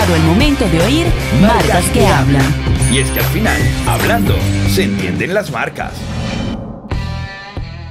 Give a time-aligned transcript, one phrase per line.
[0.00, 1.06] llegado el momento de oír
[1.40, 2.54] Marcas que Hablan.
[2.92, 4.34] Y es que al final, hablando,
[4.68, 5.92] se entienden las marcas.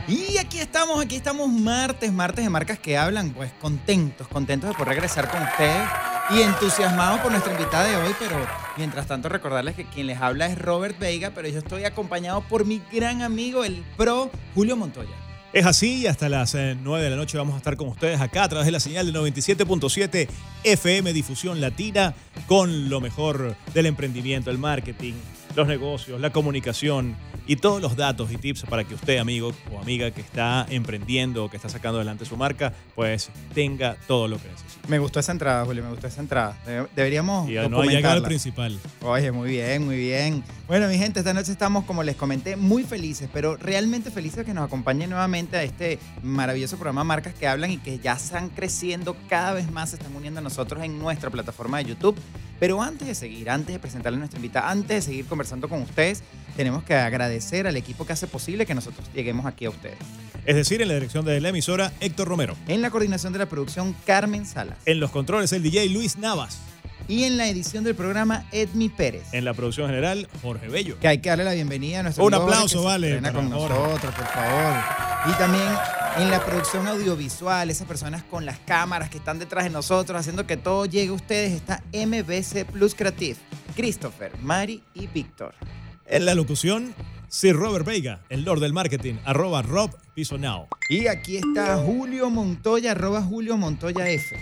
[0.08, 4.76] Y aquí estamos, aquí estamos martes, martes de marcas que hablan, pues contentos, contentos de
[4.76, 5.88] poder regresar con ustedes
[6.32, 8.36] y entusiasmados por nuestra invitada de hoy, pero
[8.78, 12.66] mientras tanto recordarles que quien les habla es Robert Veiga, pero yo estoy acompañado por
[12.66, 15.29] mi gran amigo, el pro Julio Montoya.
[15.52, 18.22] Es así y hasta las 9 eh, de la noche vamos a estar con ustedes
[18.22, 20.30] acá a través de la señal de 97.7
[20.64, 22.14] FM Difusión Latina
[22.46, 25.14] con lo mejor del emprendimiento, el marketing,
[25.56, 27.16] los negocios, la comunicación
[27.50, 31.46] y todos los datos y tips para que usted, amigo o amiga que está emprendiendo
[31.46, 34.88] o que está sacando adelante su marca, pues tenga todo lo que necesita.
[34.88, 36.56] Me gustó esa entrada, Julio, me gustó esa entrada.
[36.96, 38.80] Deberíamos y no llegado al principal.
[39.02, 40.44] Oye, muy bien, muy bien.
[40.68, 44.54] Bueno, mi gente, esta noche estamos, como les comenté, muy felices, pero realmente felices que
[44.54, 49.18] nos acompañen nuevamente a este maravilloso programa Marcas que Hablan y que ya están creciendo
[49.28, 52.16] cada vez más, se están uniendo a nosotros en nuestra plataforma de YouTube.
[52.60, 55.82] Pero antes de seguir, antes de presentarle a nuestra invitada, antes de seguir conversando con
[55.82, 56.24] ustedes,
[56.60, 59.96] tenemos que agradecer al equipo que hace posible que nosotros lleguemos aquí a ustedes.
[60.46, 62.58] Es decir, en la dirección de la emisora, Héctor Romero.
[62.68, 64.78] En la coordinación de la producción, Carmen Salas.
[64.86, 66.60] En los controles, el DJ Luis Navas.
[67.08, 69.34] Y en la edición del programa, Edmi Pérez.
[69.34, 71.00] En la producción general, Jorge Bello.
[71.00, 73.22] Que hay que darle la bienvenida a nuestro Un aplauso, vale.
[73.32, 74.84] con nosotros, por favor.
[75.28, 75.70] Y también
[76.18, 80.46] en la producción audiovisual, esas personas con las cámaras que están detrás de nosotros, haciendo
[80.46, 83.38] que todo llegue a ustedes, está MBC Plus Creative,
[83.78, 85.56] Christopher, Mari y Víctor.
[86.12, 86.96] En la locución,
[87.28, 90.68] Sir Robert Veiga, el Lord del Marketing, arroba Rob Piso Now.
[90.90, 94.36] Y aquí está Julio Montoya, arroba Julio Montoya F.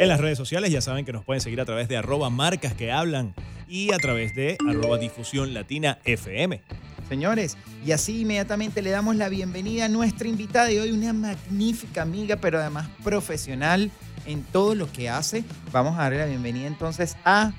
[0.00, 2.74] En las redes sociales ya saben que nos pueden seguir a través de arroba marcas
[2.74, 3.32] que hablan
[3.68, 6.60] y a través de arroba difusión latina FM.
[7.08, 12.02] Señores, y así inmediatamente le damos la bienvenida a nuestra invitada de hoy, una magnífica
[12.02, 13.92] amiga, pero además profesional
[14.26, 15.44] en todo lo que hace.
[15.70, 17.52] Vamos a darle la bienvenida entonces a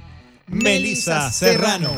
[0.47, 1.91] Melissa Serrano.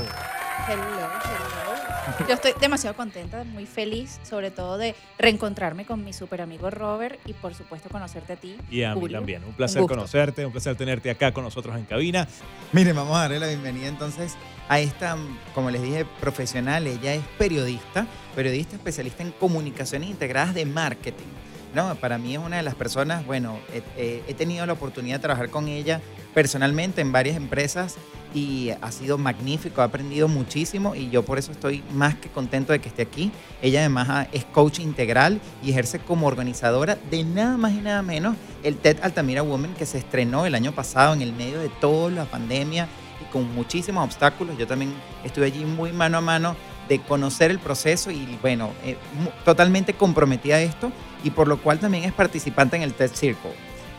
[2.25, 7.19] Yo estoy demasiado contenta, muy feliz, sobre todo de reencontrarme con mi super amigo Robert
[7.25, 8.57] y por supuesto conocerte a ti.
[8.71, 9.43] Y a mí también.
[9.43, 12.27] Un placer conocerte, un placer tenerte acá con nosotros en cabina.
[12.73, 14.35] Miren, vamos a darle la bienvenida entonces
[14.67, 15.15] a esta,
[15.53, 16.87] como les dije, profesional.
[16.87, 21.27] Ella es periodista, periodista especialista en comunicaciones integradas de marketing.
[21.73, 23.59] No, para mí es una de las personas, bueno,
[23.97, 26.01] he tenido la oportunidad de trabajar con ella
[26.33, 27.97] personalmente en varias empresas
[28.33, 32.73] y ha sido magnífico, ha aprendido muchísimo y yo por eso estoy más que contento
[32.73, 33.31] de que esté aquí.
[33.61, 38.35] Ella además es coach integral y ejerce como organizadora de nada más y nada menos
[38.63, 42.11] el TED Altamira Women que se estrenó el año pasado en el medio de toda
[42.11, 42.87] la pandemia
[43.21, 44.57] y con muchísimos obstáculos.
[44.57, 46.55] Yo también estuve allí muy mano a mano
[46.87, 48.97] de conocer el proceso y bueno, eh,
[49.45, 50.91] totalmente comprometida a esto
[51.23, 53.51] y por lo cual también es participante en el TED Circle.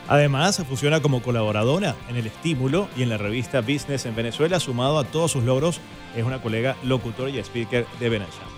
[0.08, 4.98] Además, funciona como colaboradora en el Estímulo y en la revista Business en Venezuela, sumado
[4.98, 5.80] a todos sus logros,
[6.16, 8.57] es una colega locutora y speaker de Venezuela.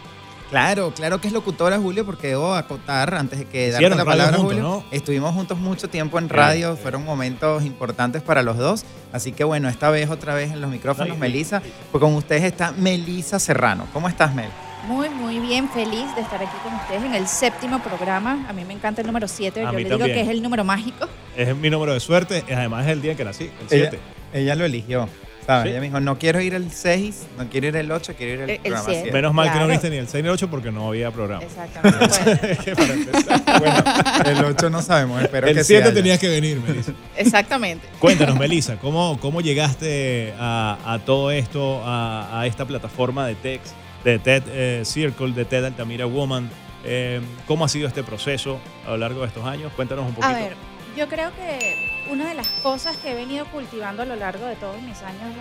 [0.50, 4.36] Claro, claro que es locutora, Julio, porque debo acotar, antes de que darle la palabra
[4.36, 9.30] a Julio, estuvimos juntos mucho tiempo en radio, fueron momentos importantes para los dos, así
[9.30, 11.62] que bueno, esta vez otra vez en los micrófonos, Melisa,
[11.92, 13.86] pues con ustedes está Melisa Serrano.
[13.92, 14.50] ¿Cómo estás, Mel?
[14.88, 18.46] Muy, muy bien, feliz de estar aquí con ustedes en el séptimo programa.
[18.48, 21.06] A mí me encanta el número 7, yo le digo que es el número mágico.
[21.36, 24.00] Es mi número de suerte, además es el día que nací, el 7.
[24.32, 25.08] Ella, lo eligió.
[25.46, 25.70] ¿Sabes?
[25.70, 28.50] Ella me dijo, no quiero ir el 6, no quiero ir el 8, quiero ir
[28.50, 29.12] el, programa 7.
[29.12, 31.42] Menos mal que no viste ni el 6 ni el 8 porque no había programa.
[31.42, 32.74] Exactamente.
[33.58, 33.82] bueno,
[34.26, 36.92] el 8 no sabemos, espero el que El 7 tenías que venir, Melissa.
[37.16, 37.86] Exactamente.
[37.98, 43.74] Cuéntanos, Melissa, ¿cómo, cómo llegaste a, a todo esto, a, a, esta plataforma de text?
[44.04, 46.48] de TED eh, Circle, de TED Altamira Woman.
[46.84, 49.72] Eh, ¿Cómo ha sido este proceso a lo largo de estos años?
[49.74, 50.28] Cuéntanos un poquito.
[50.28, 50.54] A ver,
[50.96, 54.56] yo creo que una de las cosas que he venido cultivando a lo largo de
[54.56, 55.34] todos mis años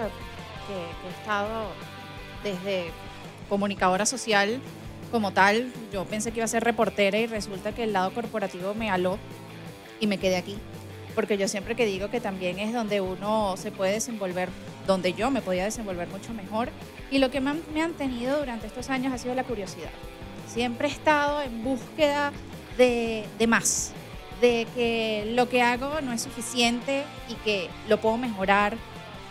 [0.67, 1.67] que, he estado
[2.43, 2.91] desde
[3.49, 4.61] comunicadora social
[5.11, 8.75] como tal, yo pensé que iba a ser reportera y resulta que el lado corporativo
[8.75, 9.17] me aló
[9.99, 10.57] y me quedé aquí.
[11.15, 14.49] Porque yo siempre que digo que también es donde uno se puede desenvolver,
[14.85, 16.69] donde yo me podía desenvolver mucho mejor
[17.11, 19.89] y lo que me han, tenido durante estos años ha sido la curiosidad.
[20.47, 22.31] Siempre he estado en búsqueda
[22.77, 23.93] de, más,
[24.41, 28.77] de que lo que hago no es suficiente y que lo puedo mejorar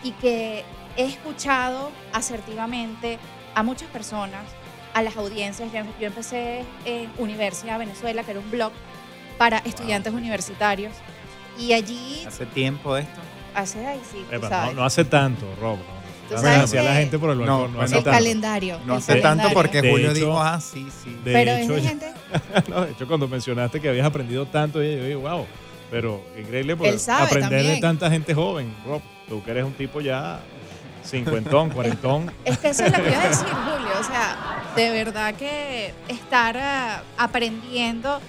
[0.03, 0.63] y que
[0.97, 3.19] he escuchado asertivamente
[3.55, 4.43] a muchas personas,
[4.93, 5.69] a las audiencias.
[5.71, 8.71] Yo, empecé en Universidad Venezuela, que era un blog
[9.37, 10.93] para estudiantes universitarios.
[11.57, 12.23] Y allí...
[12.25, 13.19] ¿Hace tiempo esto?
[13.55, 14.25] Hace, ahí sí.
[14.75, 15.79] no, hace tanto, Rob.
[16.29, 17.73] Gracias a la gente por el balcón.
[17.73, 18.79] No, el calendario.
[18.85, 21.17] No hace tanto porque Julio dijo, ah, sí, sí.
[21.23, 21.73] De Pero hecho,
[22.85, 25.45] de hecho, cuando mencionaste que habías aprendido tanto, yo dije, wow,
[25.89, 28.73] Pero increíble por Él sabe aprender de tanta gente joven.
[28.85, 30.39] Rob, tú que eres un tipo ya
[31.03, 32.31] cincuentón, cuarentón.
[32.45, 33.91] Es que eso es lo que iba a decir, Julio.
[33.99, 38.19] O sea, de verdad que estar ah, aprendiendo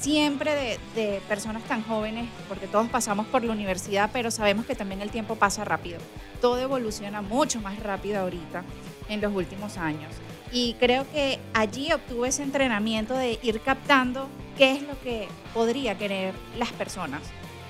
[0.00, 5.02] siempre de, personas tan jóvenes, porque todos pasamos por la universidad, pero sabemos que también
[5.02, 5.98] el tiempo pasa rápido.
[6.40, 8.64] Todo evoluciona mucho más rápido ahorita,
[9.08, 10.12] en los últimos años.
[10.52, 15.96] Y creo que allí obtuve ese entrenamiento de ir captando qué es lo que podría
[15.98, 17.22] querer las personas,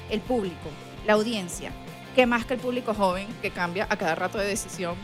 [0.08, 0.70] el público,
[1.06, 1.72] la audiencia,
[2.14, 4.94] que más que el público joven que cambia a cada rato de decisión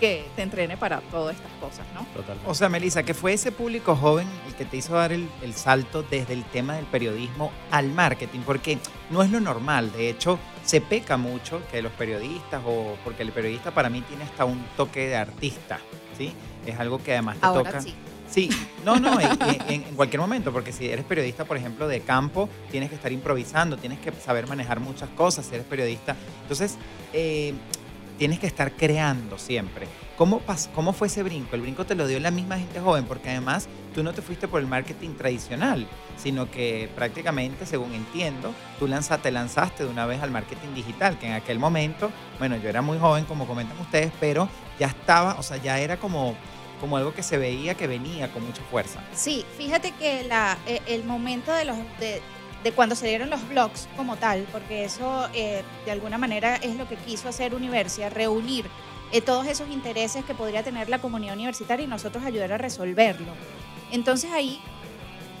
[0.00, 2.04] que te entrene para todas estas cosas, ¿no?
[2.14, 2.50] Totalmente.
[2.50, 5.54] O sea, Melissa, que fue ese público joven el que te hizo dar el, el
[5.54, 8.78] salto desde el tema del periodismo al marketing, porque
[9.10, 9.92] no es lo normal.
[9.92, 14.24] De hecho, se peca mucho que los periodistas, o porque el periodista para mí tiene
[14.24, 15.78] hasta un toque de artista,
[16.18, 16.32] ¿sí?
[16.66, 17.80] Es algo que además te Ahora toca.
[17.82, 17.94] sí.
[18.30, 18.48] Sí,
[18.84, 19.28] no, no, en,
[19.66, 23.10] en- en cualquier momento, porque si eres periodista, por ejemplo, de campo, tienes que estar
[23.10, 26.14] improvisando, tienes que saber manejar muchas cosas, si eres periodista.
[26.42, 26.76] Entonces,
[27.12, 27.54] eh,
[28.20, 29.88] tienes que estar creando siempre.
[30.18, 30.42] ¿Cómo,
[30.74, 31.56] ¿Cómo fue ese brinco?
[31.56, 34.46] El brinco te lo dio la misma gente joven, porque además tú no te fuiste
[34.46, 35.86] por el marketing tradicional,
[36.18, 41.18] sino que prácticamente, según entiendo, tú lanza- te lanzaste de una vez al marketing digital,
[41.18, 45.36] que en aquel momento, bueno, yo era muy joven, como comentan ustedes, pero ya estaba,
[45.38, 46.34] o sea, ya era como
[46.78, 49.00] como algo que se veía que venía con mucha fuerza.
[49.14, 52.22] Sí, fíjate que la, eh, el momento de los de,
[52.62, 56.88] de cuando salieron los blogs como tal, porque eso eh, de alguna manera es lo
[56.88, 58.66] que quiso hacer Universia, reunir
[59.12, 63.32] eh, todos esos intereses que podría tener la comunidad universitaria y nosotros ayudar a resolverlo.
[63.90, 64.60] Entonces ahí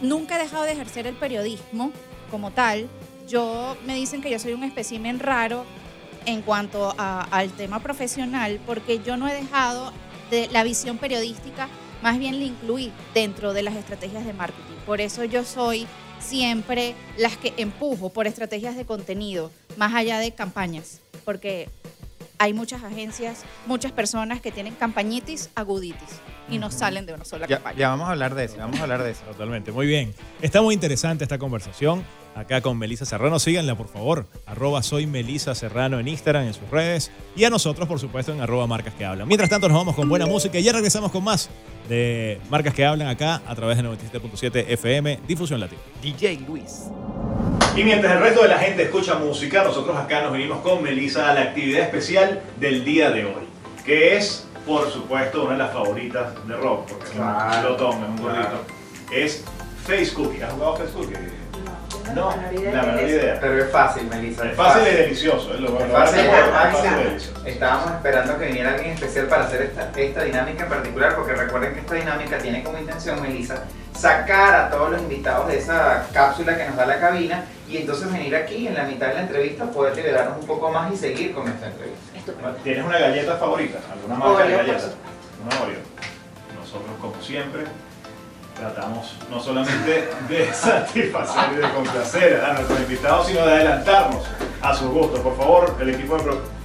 [0.00, 1.92] nunca he dejado de ejercer el periodismo
[2.30, 2.88] como tal.
[3.28, 5.64] Yo me dicen que yo soy un espécimen raro
[6.26, 9.92] en cuanto al tema profesional, porque yo no he dejado
[10.30, 11.68] de la visión periodística,
[12.02, 14.74] más bien la incluí dentro de las estrategias de marketing.
[14.84, 15.86] Por eso yo soy
[16.20, 21.68] siempre las que empujo por estrategias de contenido, más allá de campañas, porque
[22.38, 26.20] hay muchas agencias, muchas personas que tienen campañitis, aguditis
[26.50, 27.78] y no salen de una sola Ya, campaña.
[27.78, 29.22] ya vamos a hablar de eso, vamos a hablar de eso.
[29.24, 30.14] Totalmente, muy bien.
[30.42, 32.04] Está muy interesante esta conversación
[32.34, 33.38] acá con Melisa Serrano.
[33.38, 34.26] Síganla, por favor.
[34.46, 37.10] Arroba soy Melisa Serrano en Instagram, en sus redes.
[37.36, 39.26] Y a nosotros, por supuesto, en arroba marcas que hablan.
[39.28, 41.48] Mientras tanto, nos vamos con buena música y ya regresamos con más
[41.88, 45.80] de marcas que hablan acá a través de 97.7 FM, Difusión Latina.
[46.02, 46.84] DJ Luis.
[47.76, 51.30] Y mientras el resto de la gente escucha música, nosotros acá nos venimos con Melissa
[51.30, 53.44] a la actividad especial del día de hoy,
[53.84, 58.08] que es, por supuesto, una de las favoritas de Rob, porque es un glotón, es
[58.08, 58.34] un claro.
[58.34, 58.64] gordito.
[59.12, 59.44] Es
[59.84, 60.42] Face Cookie.
[60.42, 61.14] ¿Has jugado Face Cookie?
[62.14, 62.36] No, No,
[62.72, 63.38] la menor idea.
[63.40, 64.44] Pero es fácil, Melissa.
[64.48, 66.72] Es fácil y delicioso, es lo Es lo- fácil, lo- es lo- fácil.
[66.80, 67.46] fácil y delicioso.
[67.46, 71.74] Estábamos esperando que viniera alguien especial para hacer esta, esta dinámica en particular, porque recuerden
[71.74, 73.64] que esta dinámica tiene como intención, Melissa,
[73.96, 78.10] sacar a todos los invitados de esa cápsula que nos da la cabina y entonces
[78.12, 81.32] venir aquí en la mitad de la entrevista, poder liberarnos un poco más y seguir
[81.34, 82.09] con esta entrevista.
[82.62, 83.78] ¿Tienes una galleta favorita?
[83.92, 84.90] ¿Alguna marca de Oreo, galletas?
[85.44, 85.80] Una Oreo.
[86.58, 87.64] Nosotros, como siempre,
[88.56, 94.24] tratamos no solamente de satisfacer y de complacer a nuestros invitados, sino de adelantarnos
[94.62, 95.20] a sus gustos.
[95.20, 96.60] Por favor, el equipo de producción.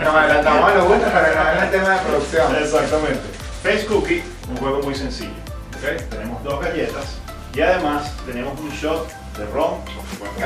[0.00, 2.56] Nos adelantamos a los gustos para venga el tema de producción.
[2.56, 3.20] Exactamente.
[3.62, 5.30] Face Cookie, un juego muy sencillo.
[5.76, 6.02] ¿ok?
[6.10, 7.18] Tenemos dos galletas
[7.54, 9.80] y además tenemos un shot de ron.
[9.84, 10.40] por supuesto.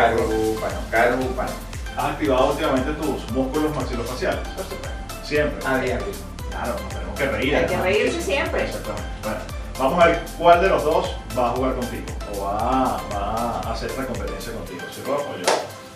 [1.96, 4.46] Has activado últimamente tus músculos maxilofaciales.
[4.48, 4.88] Por supuesto.
[5.24, 5.66] Siempre.
[5.66, 6.06] A diario.
[6.50, 7.56] Claro, nos tenemos que reír.
[7.56, 8.64] Hay que reírse siempre.
[8.64, 9.08] Exactamente.
[9.22, 9.38] Bueno,
[9.78, 12.04] vamos a ver cuál de los dos va a jugar contigo.
[12.34, 14.80] O va, va a hacer la competencia contigo.
[14.94, 15.46] Si Rob o yo.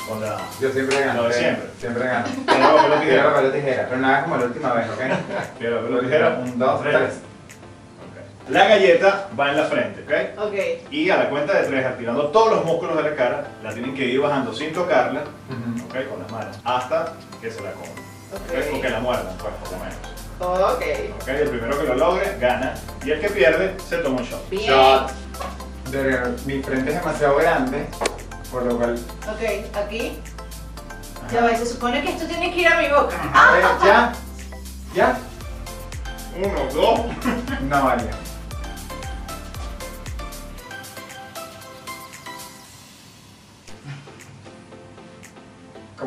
[0.09, 1.23] Con la Yo siempre gano.
[1.23, 1.41] Lo de ¿ok?
[1.41, 1.69] siempre.
[1.79, 2.27] Siempre gano.
[2.27, 3.25] piedra, papel o Tijera, tijera.
[3.35, 3.87] papel o tijera.
[3.89, 5.59] Pero nada como la última vez, ¿ok?
[5.59, 6.29] Piedra, papel o tijera.
[6.43, 7.21] Un, dos, tres.
[8.51, 10.47] La galleta va en la frente, ¿ok?
[10.47, 10.55] Ok.
[10.91, 13.95] Y a la cuenta de tres, activando todos los músculos de la cara, la tienen
[13.95, 15.21] que ir bajando sin tocarla.
[15.21, 16.09] ¿ok?
[16.09, 17.91] Con las manos, hasta que se la coman.
[17.91, 18.77] ¿ok?
[18.77, 20.75] O que la muerdan, pues, por lo menos.
[20.75, 20.83] Ok.
[21.23, 21.29] ¿ok?
[21.29, 22.75] El primero que lo logre, gana.
[23.05, 24.51] Y el que pierde, se toma un shot.
[24.51, 24.65] Bien.
[24.73, 25.13] Shot.
[25.93, 27.87] Pero mi frente es demasiado grande,
[28.51, 28.99] por lo cual.
[29.29, 30.19] Ok, aquí.
[31.33, 33.17] Ya va, se supone que esto tiene que ir a mi boca.
[33.33, 34.13] A ver, ya.
[34.93, 35.19] ¿Ya?
[36.37, 37.01] Uno, dos.
[37.63, 38.03] No vale.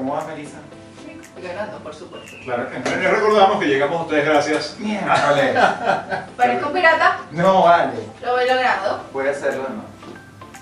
[0.04, 0.58] ¿Cómo vas, Melissa?
[1.42, 2.36] Ganando, por supuesto.
[2.44, 4.76] Claro que Les recordamos que llegamos a ustedes gracias.
[4.80, 5.58] Miércoles.
[6.36, 7.20] ¿Parezco un pirata?
[7.32, 7.94] No vale.
[8.22, 9.00] Lo he logrado.
[9.14, 9.64] Voy a hacerlo.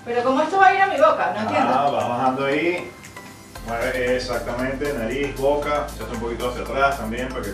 [0.04, 1.32] Pero ¿cómo esto va a ir a mi boca?
[1.34, 1.74] No entiendo.
[1.74, 2.92] Ah, va bajando ahí.
[3.66, 5.88] Mueve exactamente, nariz, boca.
[5.88, 7.50] Se hace un poquito hacia atrás también para que.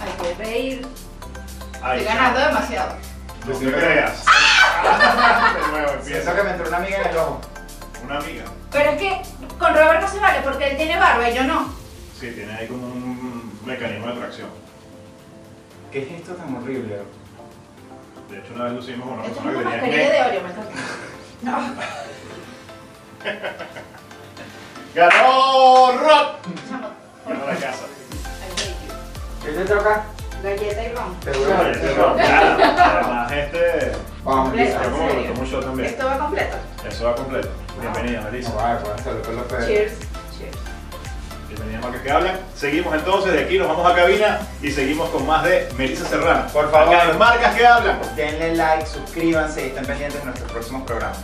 [0.00, 0.86] Hay que reír.
[1.82, 2.14] Ahí Estoy está.
[2.14, 2.92] ganando demasiado.
[3.46, 4.24] No te creas.
[5.54, 6.34] De nuevo Pienso empieza.
[6.34, 7.40] que me entró una amiga en el ojo.
[8.04, 8.44] Una amiga.
[8.72, 9.22] Pero es que
[9.58, 11.68] con Robert no se vale porque él tiene barba y yo no.
[12.18, 14.48] Sí, tiene ahí como un mecanismo de tracción.
[15.92, 17.02] ¿Qué es esto tan horrible?
[18.30, 20.24] De hecho, una vez lo hicimos con una Esto es persona una que tenía mascarilla
[20.24, 20.28] de.
[20.28, 20.72] Oreo, me encanta.
[21.40, 21.52] No,
[24.94, 25.92] ¡Ganó
[26.68, 26.90] chamo.
[27.26, 27.86] Ganó la casa.
[29.44, 30.04] ¿Qué te toca?
[30.42, 31.16] Galleta y ron.
[31.22, 31.60] Seguro.
[31.60, 32.16] Oye, este claro.
[32.18, 33.92] Además, este.
[34.28, 35.40] Vamos, Completo.
[35.40, 35.88] Un shot también.
[35.88, 36.56] Esto va completo.
[36.86, 37.48] Eso va completo.
[37.80, 39.66] Bienvenida, vale, los pedos.
[39.66, 39.92] Cheers.
[40.36, 40.56] Cheers.
[41.48, 42.40] Bienvenida a Marcas que Hablan.
[42.54, 46.46] Seguimos entonces, de aquí nos vamos a cabina y seguimos con más de Melissa Serrano.
[46.52, 46.94] Por favor.
[46.94, 48.00] Acá en Marcas que Hablan.
[48.16, 51.20] Denle like, suscríbanse y estén pendientes de nuestros próximos programas.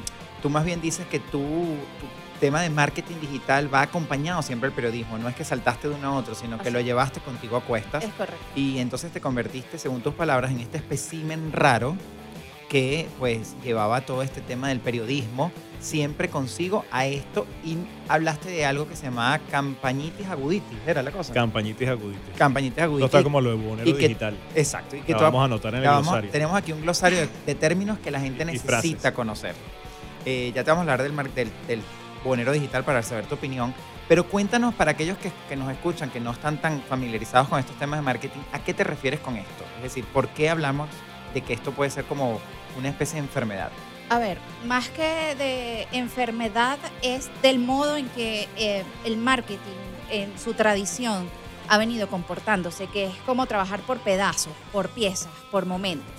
[0.43, 2.07] tú más bien dices que tú, tu
[2.40, 5.19] tema de marketing digital va acompañado siempre al periodismo.
[5.19, 7.61] No es que saltaste de uno a otro, sino que Así lo llevaste contigo a
[7.61, 8.02] cuestas.
[8.05, 8.40] Es correcto.
[8.57, 11.97] Y entonces te convertiste, según tus palabras, en este espécimen raro
[12.71, 15.50] que pues llevaba todo este tema del periodismo
[15.81, 17.77] siempre consigo a esto y
[18.09, 21.33] hablaste de algo que se llamaba campañitis aguditis, era la cosa.
[21.35, 22.37] Campañitis aguditis.
[22.39, 23.07] campañitis aguditis.
[23.07, 24.37] está como lo de Bonero que- Digital.
[24.55, 24.95] Exacto.
[24.97, 26.31] Y que La tú- vamos a anotar en el vamos- glosario.
[26.31, 29.55] tenemos aquí un glosario de, de términos que la gente Y necesita conocer.
[30.25, 31.83] Eh, ya te vamos a hablar del, del, del
[32.23, 33.75] bonero digital para saber tu opinión.
[34.07, 37.77] Pero cuéntanos para aquellos que, que nos escuchan, que no están tan familiarizados con estos
[37.79, 39.65] temas de marketing, ¿a qué te refieres con esto?
[39.79, 40.89] Es decir, ¿por qué hablamos
[41.33, 42.39] de que esto puede ser como
[42.77, 43.71] una especie de enfermedad?
[44.09, 49.59] A ver, más que de enfermedad es del modo en que eh, el marketing
[50.11, 51.29] en su tradición
[51.69, 56.12] ha venido comportándose, que es como trabajar por pedazos, por piezas, por momentos.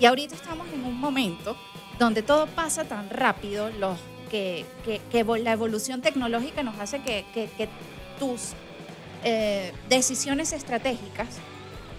[0.00, 1.56] Y ahorita estamos en un momento
[1.98, 3.98] donde todo pasa tan rápido, los,
[4.30, 4.64] que,
[5.42, 7.68] la evolución tecnológica nos hace que
[8.18, 8.54] tus
[9.26, 11.38] eh, decisiones estratégicas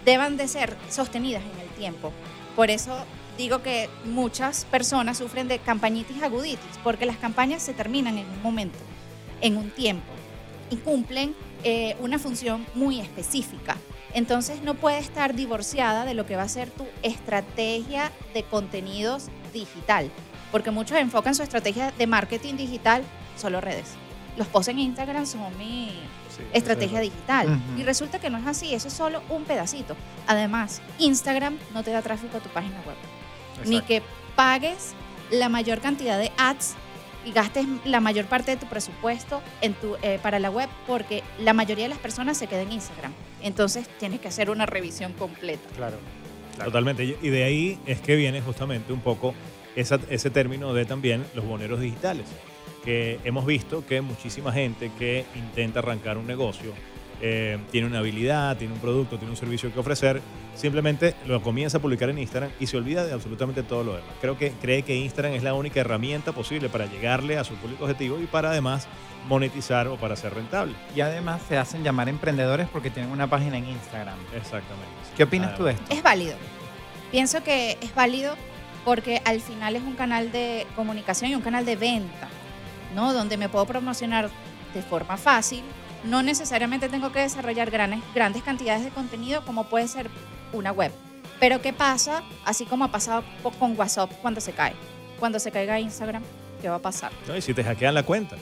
[0.04, 2.12] deban de ser sostenidas en el tiempo.
[2.54, 2.96] Por eso
[3.36, 8.42] digo que muchas personas sufren de campañitis aguditis, porque las campañas se terminan en un
[8.42, 8.78] momento,
[9.40, 10.12] en un tiempo,
[10.70, 13.76] y cumplen eh, una función muy específica.
[14.14, 19.26] Entonces no puede estar divorciada de lo que va a ser tu estrategia de contenidos
[19.52, 20.10] digital,
[20.50, 23.02] porque muchos enfocan su estrategia de marketing digital
[23.36, 23.88] solo redes.
[24.36, 25.90] Los posts en Instagram son mi
[26.36, 27.60] Sí, estrategia digital.
[27.78, 29.96] Y resulta que no es así, eso es solo un pedacito.
[30.26, 32.96] Además, Instagram no te da tráfico a tu página web.
[33.64, 34.02] Ni que
[34.34, 34.94] pagues
[35.30, 36.74] la mayor cantidad de ads
[37.24, 41.22] y gastes la mayor parte de tu presupuesto en tu, eh, para la web, porque
[41.40, 43.12] la mayoría de las personas se quedan en Instagram.
[43.42, 45.68] Entonces tienes que hacer una revisión completa.
[45.76, 45.96] Claro.
[46.62, 47.04] Totalmente.
[47.04, 49.34] Y y de ahí es que viene justamente un poco
[49.74, 52.26] esa- ese término de también los boneros digitales.
[52.84, 56.72] Que hemos visto que muchísima gente que intenta arrancar un negocio,
[57.20, 60.20] eh, tiene una habilidad, tiene un producto, tiene un servicio que ofrecer,
[60.54, 64.10] simplemente lo comienza a publicar en Instagram y se olvida de absolutamente todo lo demás.
[64.20, 67.84] Creo que cree que Instagram es la única herramienta posible para llegarle a su público
[67.84, 68.86] objetivo y para además
[69.28, 70.74] monetizar o para ser rentable.
[70.94, 74.16] Y además se hacen llamar emprendedores porque tienen una página en Instagram.
[74.34, 74.86] Exactamente.
[75.16, 75.92] ¿Qué opinas tú de esto?
[75.92, 76.36] Es válido.
[77.10, 78.34] Pienso que es válido
[78.84, 82.28] porque al final es un canal de comunicación y un canal de venta,
[82.94, 83.12] ¿no?
[83.12, 84.30] Donde me puedo promocionar
[84.74, 85.62] de forma fácil.
[86.06, 90.08] No necesariamente tengo que desarrollar grandes, grandes cantidades de contenido como puede ser
[90.52, 90.92] una web.
[91.40, 92.22] Pero ¿qué pasa?
[92.44, 93.24] Así como ha pasado
[93.58, 94.72] con WhatsApp cuando se cae.
[95.18, 96.22] Cuando se caiga Instagram,
[96.62, 97.12] ¿qué va a pasar?
[97.26, 97.36] ¿no?
[97.36, 98.36] Y si te hackean la cuenta.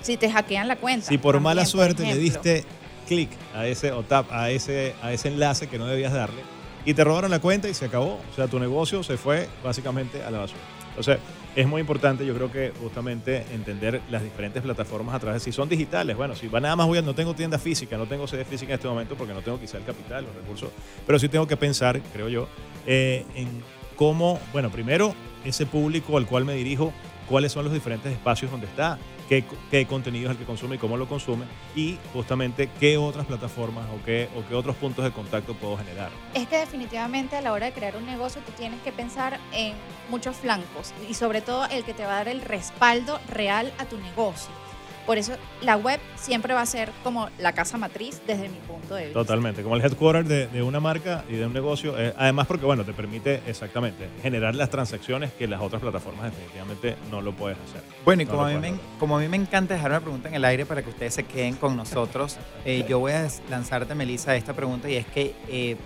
[0.00, 1.06] Si te hackean la cuenta.
[1.06, 2.64] Si por mala suerte le diste
[3.06, 6.42] clic a ese o tap a ese, a ese enlace que no debías darle
[6.84, 8.20] y te robaron la cuenta y se acabó.
[8.30, 10.60] O sea, tu negocio se fue básicamente a la basura.
[11.02, 11.18] Sea,
[11.54, 15.68] es muy importante, yo creo que justamente entender las diferentes plataformas a través si son
[15.68, 16.16] digitales.
[16.16, 18.72] Bueno, si va nada más voy a, no tengo tienda física, no tengo sede física
[18.72, 20.70] en este momento porque no tengo quizá el capital, los recursos,
[21.06, 22.48] pero sí tengo que pensar, creo yo,
[22.86, 23.48] eh, en
[23.96, 26.92] cómo, bueno, primero ese público al cual me dirijo,
[27.28, 30.78] cuáles son los diferentes espacios donde está, qué, qué contenido es el que consume y
[30.78, 31.44] cómo lo consume
[31.76, 36.10] y justamente qué otras plataformas o qué, o qué otros puntos de contacto puedo generar.
[36.34, 39.74] Es que definitivamente a la hora de crear un negocio tú tienes que pensar en
[40.10, 43.84] muchos flancos y sobre todo el que te va a dar el respaldo real a
[43.84, 44.67] tu negocio.
[45.08, 48.94] Por eso la web siempre va a ser como la casa matriz desde mi punto
[48.94, 49.18] de vista.
[49.18, 51.98] Totalmente, como el headquarter de, de una marca y de un negocio.
[51.98, 56.96] eh, además porque, bueno, te permite exactamente generar las transacciones que las otras plataformas definitivamente
[57.10, 57.80] no lo puedes hacer.
[58.04, 60.28] Bueno, y No como, a mí me, como a mí me encanta dejar una pregunta
[60.28, 62.36] en el aire para que ustedes se queden con nosotros,
[62.66, 65.78] eh, yo voy a lanzarte, Melissa, esta pregunta y es que, eh,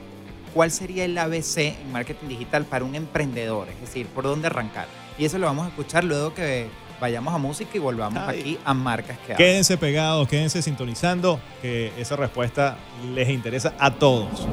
[0.52, 3.68] ¿cuál sería el ABC en marketing digital para un emprendedor?
[3.68, 4.88] Es decir, ¿por dónde arrancar?
[5.16, 6.66] Y eso lo vamos a escuchar luego que
[7.02, 8.40] vayamos a música y volvamos Ay.
[8.40, 9.38] aquí a marcas que hablan.
[9.38, 12.76] Quédense pegados, quédense sintonizando, que esa respuesta
[13.12, 14.46] les interesa a todos.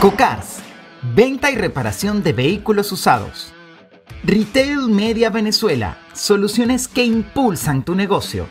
[0.00, 0.60] Cocars,
[1.14, 3.52] venta y reparación de vehículos usados.
[4.24, 8.48] Retail Media Venezuela, soluciones que impulsan tu negocio.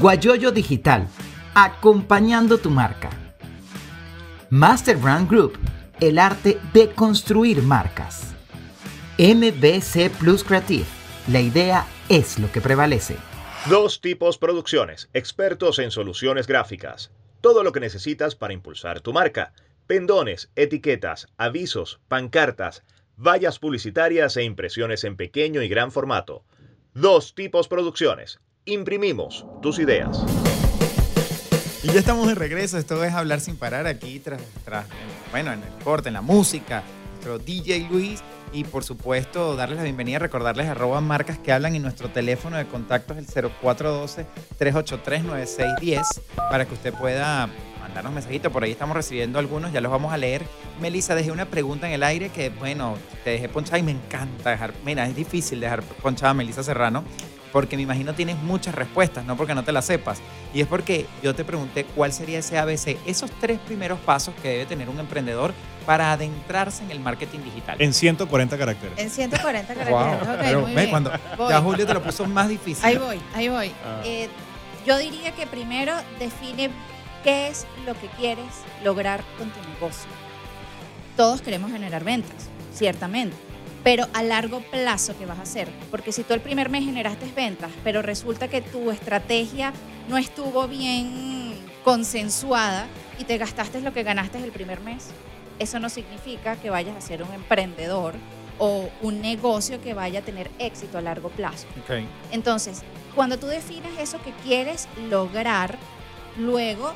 [0.00, 1.08] Guayoyo Digital,
[1.54, 3.10] acompañando tu marca.
[4.48, 5.58] Master Brand Group,
[6.00, 8.28] el arte de construir marcas.
[9.18, 10.86] MBC Plus Creative,
[11.30, 13.16] la idea es lo que prevalece.
[13.68, 17.12] Dos tipos producciones, expertos en soluciones gráficas.
[17.40, 19.52] Todo lo que necesitas para impulsar tu marca.
[19.86, 22.82] Pendones, etiquetas, avisos, pancartas,
[23.16, 26.42] vallas publicitarias e impresiones en pequeño y gran formato.
[26.94, 28.40] Dos tipos producciones.
[28.64, 30.24] Imprimimos tus ideas.
[31.84, 34.86] Y ya estamos de regreso, esto es hablar sin parar aquí tras, tras
[35.30, 36.82] bueno, en el corte, en la música,
[37.12, 38.20] nuestro DJ Luis
[38.52, 42.66] y por supuesto darles la bienvenida, recordarles arroba marcas que hablan y nuestro teléfono de
[42.66, 47.48] contacto es el 0412-383-9610 para que usted pueda
[47.80, 50.44] mandarnos mensajitos, por ahí estamos recibiendo algunos, ya los vamos a leer.
[50.80, 54.50] Melissa, dejé una pregunta en el aire que, bueno, te dejé ponchada y me encanta
[54.50, 57.04] dejar, mira, es difícil dejar ponchada a Melissa Serrano
[57.52, 60.18] porque me imagino tienes muchas respuestas, no porque no te las sepas.
[60.54, 64.48] Y es porque yo te pregunté cuál sería ese ABC, esos tres primeros pasos que
[64.48, 65.52] debe tener un emprendedor
[65.86, 67.76] para adentrarse en el marketing digital.
[67.80, 68.98] En 140 caracteres.
[68.98, 70.24] En 140 caracteres.
[70.26, 70.34] Wow.
[70.34, 70.90] ok, Pero muy ve, bien.
[70.90, 71.48] cuando Voy.
[71.50, 72.84] ya Julio te lo puso más difícil.
[72.84, 73.72] Ahí voy, ahí voy.
[73.84, 74.00] Ah.
[74.04, 74.28] Eh,
[74.86, 76.70] yo diría que primero define
[77.24, 78.46] qué es lo que quieres
[78.84, 80.08] lograr con tu negocio.
[81.16, 83.36] Todos queremos generar ventas, ciertamente,
[83.82, 85.68] pero a largo plazo, ¿qué vas a hacer?
[85.90, 89.72] Porque si tú el primer mes generaste ventas, pero resulta que tu estrategia
[90.08, 92.86] no estuvo bien consensuada
[93.18, 95.08] y te gastaste lo que ganaste el primer mes,
[95.58, 98.14] eso no significa que vayas a ser un emprendedor
[98.58, 101.66] o un negocio que vaya a tener éxito a largo plazo.
[102.30, 102.82] Entonces,
[103.14, 105.78] cuando tú defines eso que quieres lograr,
[106.36, 106.92] luego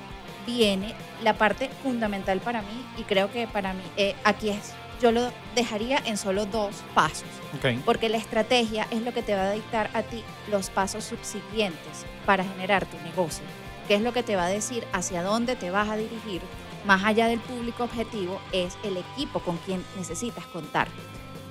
[0.47, 5.13] viene la parte fundamental para mí y creo que para mí eh, aquí es, yo
[5.13, 7.29] lo dejaría en solo dos pasos,
[7.85, 12.07] porque la estrategia es lo que te va a dictar a ti los pasos subsiguientes
[12.25, 13.45] para generar tu negocio,
[13.87, 16.41] que es lo que te va a decir hacia dónde te vas a dirigir,
[16.87, 20.89] más allá del público objetivo, es el equipo con quien necesitas contar.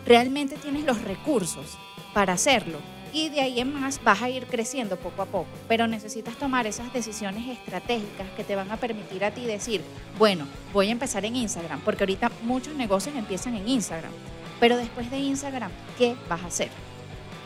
[0.04, 1.78] Realmente tienes los recursos
[2.12, 2.80] para hacerlo
[3.14, 6.66] y de ahí en más vas a ir creciendo poco a poco, pero necesitas tomar
[6.66, 9.82] esas decisiones estratégicas que te van a permitir a ti decir,
[10.18, 14.12] bueno, voy a empezar en Instagram, porque ahorita muchos negocios empiezan en Instagram,
[14.60, 16.70] pero después de Instagram, ¿qué vas a hacer?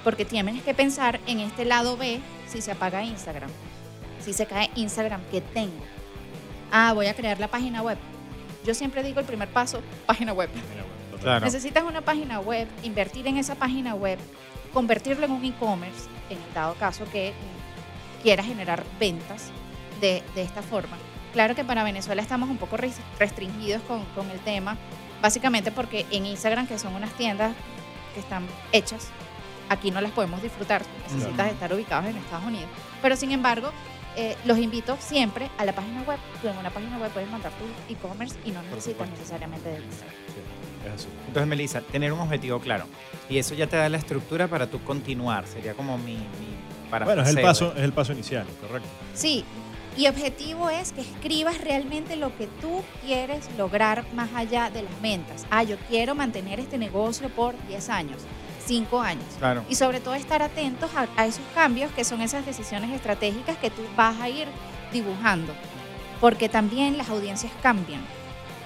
[0.03, 3.49] Porque tienes que pensar en este lado B si se apaga Instagram,
[4.23, 5.84] si se cae Instagram, ¿qué tengo?
[6.71, 7.97] Ah, voy a crear la página web.
[8.65, 10.49] Yo siempre digo el primer paso, página web.
[11.21, 11.45] Claro.
[11.45, 14.19] Necesitas una página web, invertir en esa página web,
[14.78, 17.34] convertirlo en un e-commerce, en el dado caso que
[18.22, 19.50] quieras generar ventas
[20.00, 20.96] de, de esta forma.
[21.34, 24.78] Claro que para Venezuela estamos un poco res- restringidos con, con el tema,
[25.20, 27.54] básicamente porque en Instagram, que son unas tiendas
[28.13, 29.08] que están hechas,
[29.68, 31.52] aquí no las podemos disfrutar, necesitas Claro.
[31.54, 32.70] estar ubicados en Estados Unidos.
[33.02, 33.72] Pero sin embargo,
[34.16, 36.20] eh, los invito siempre a la página web.
[36.44, 40.16] Tú en una página web puedes montar tu e-commerce y no necesitas necesariamente de Instagram.
[40.86, 41.08] Es así.
[41.28, 42.86] Entonces, Melissa, tener un objetivo claro.
[43.30, 45.48] Y eso ya te da la estructura para tú continuar.
[45.48, 46.13] Sería como mi...
[46.13, 46.58] mi
[46.90, 48.88] para Bueno, es el paso, es el paso inicial, correcto.
[49.13, 49.44] Sí,
[49.98, 55.02] y objetivo es que escribas realmente lo que tú quieres lograr más allá de las
[55.02, 55.48] ventas.
[55.50, 58.22] Ah, yo quiero mantener este negocio por 10 años,
[58.68, 59.26] 5 años.
[59.40, 59.63] Claro.
[59.68, 63.72] Y sobre todo estar atentos a, a esos cambios que son esas decisiones estratégicas que
[63.72, 64.48] tú vas a ir
[64.94, 65.52] dibujando.
[66.22, 68.02] Porque también las audiencias cambian.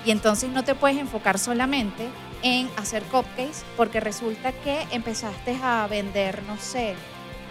[0.05, 2.07] Y entonces no te puedes enfocar solamente
[2.43, 6.95] en hacer cupcakes porque resulta que empezaste a vender, no sé,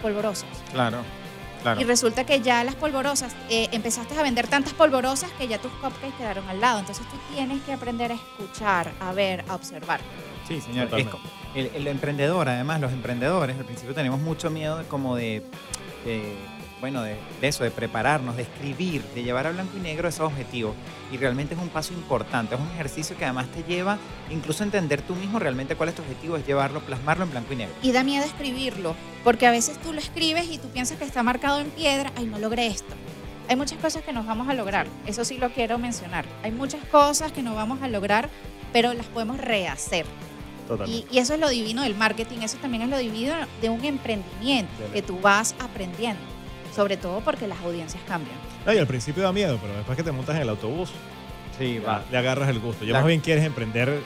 [0.01, 0.49] polvorosos.
[0.71, 0.99] Claro.
[1.61, 1.79] Claro.
[1.79, 5.71] Y resulta que ya las polvorosas, eh, empezaste a vender tantas polvorosas que ya tus
[5.73, 6.79] cupcakes quedaron al lado.
[6.79, 10.01] Entonces tú tienes que aprender a escuchar, a ver, a observar.
[10.47, 10.89] Sí, señor.
[10.97, 11.07] Es
[11.53, 15.45] el, el emprendedor, además, los emprendedores, al principio tenemos mucho miedo como de,
[16.03, 16.35] de
[16.81, 20.21] bueno, de, de eso, de prepararnos, de escribir, de llevar a blanco y negro esos
[20.21, 20.75] objetivos.
[21.11, 23.99] Y realmente es un paso importante, es un ejercicio que además te lleva
[24.31, 27.53] incluso a entender tú mismo realmente cuál es tu objetivo, es llevarlo, plasmarlo en blanco
[27.53, 27.75] y negro.
[27.83, 31.21] Y da miedo escribirlo, porque a veces tú lo escribes y tú piensas que está
[31.21, 32.93] marcado en piedra, ay, no logré esto.
[33.47, 36.25] Hay muchas cosas que nos vamos a lograr, eso sí lo quiero mencionar.
[36.41, 38.29] Hay muchas cosas que no vamos a lograr,
[38.73, 40.05] pero las podemos rehacer.
[40.87, 43.83] Y, y eso es lo divino del marketing, eso también es lo divino de un
[43.83, 46.21] emprendimiento, que tú vas aprendiendo,
[46.73, 48.35] sobre todo porque las audiencias cambian.
[48.65, 50.91] No, y al principio da miedo, pero después que te montas en el autobús,
[51.59, 52.85] Sí, ya le agarras el gusto.
[52.85, 53.99] Ya La- más bien quieres emprender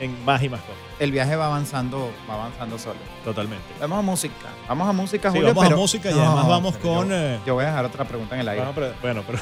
[0.00, 0.78] en más y más cosas.
[1.00, 2.98] El viaje va avanzando, va avanzando solo.
[3.24, 3.64] Totalmente.
[3.80, 4.34] Vamos a música.
[4.68, 5.48] Vamos a música, Sí, Julio.
[5.48, 8.04] vamos a pero- música y además vamos con, Yo, eh, yo voy a dejar otra
[8.04, 8.64] pregunta en el aire.
[8.64, 9.38] Bueno, pero, bueno, pero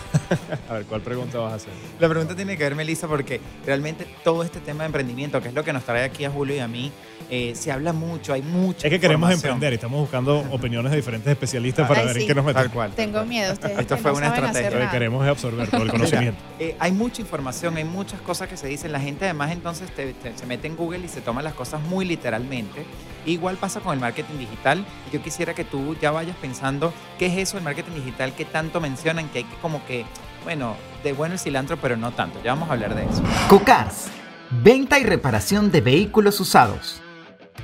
[0.70, 1.70] a ver, ¿cuál pregunta vas a hacer?
[2.00, 5.54] La pregunta tiene que ver, Melissa, porque realmente todo este tema de emprendimiento, que es
[5.54, 6.90] lo que nos trae aquí a Julio y a mí,
[7.28, 10.96] eh, se habla mucho, hay mucha Es que queremos emprender y estamos buscando opiniones de
[10.96, 12.22] diferentes especialistas Ay, para ver sí.
[12.22, 12.64] en qué nos metemos.
[12.64, 12.92] Tal cual.
[12.92, 14.78] Tengo miedo, ustedes Esto que fue no una saben estrategia.
[14.78, 16.38] Lo que queremos es absorber todo el conocimiento.
[16.58, 18.90] Eh, hay mucha información, hay muchas cosas que se dicen.
[18.92, 21.80] La gente además entonces te- te- se mete en Google y se toma las cosas
[21.82, 22.84] muy literalmente.
[23.24, 24.84] Igual pasa con el marketing digital.
[25.12, 28.80] Yo quisiera que tú ya vayas pensando qué es eso del marketing digital que tanto
[28.80, 30.04] mencionan, que hay que como que,
[30.44, 32.40] bueno, de bueno el cilantro, pero no tanto.
[32.42, 33.22] Ya vamos a hablar de eso.
[33.48, 34.08] Cocars,
[34.50, 37.00] venta y reparación de vehículos usados.